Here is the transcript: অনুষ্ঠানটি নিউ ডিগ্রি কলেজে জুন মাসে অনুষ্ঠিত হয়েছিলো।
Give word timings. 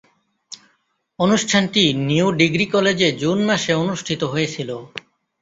অনুষ্ঠানটি 1.19 1.83
নিউ 2.07 2.27
ডিগ্রি 2.39 2.65
কলেজে 2.65 3.07
জুন 3.21 3.37
মাসে 3.45 3.71
অনুষ্ঠিত 3.83 4.21
হয়েছিলো। 4.23 4.77